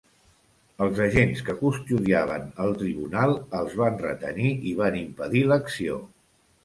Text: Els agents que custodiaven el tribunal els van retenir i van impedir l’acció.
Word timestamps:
Els 0.85 1.01
agents 1.03 1.43
que 1.49 1.55
custodiaven 1.59 2.47
el 2.65 2.73
tribunal 2.79 3.35
els 3.61 3.77
van 3.83 4.01
retenir 4.07 4.49
i 4.71 4.77
van 4.81 4.99
impedir 5.07 5.45
l’acció. 5.53 6.01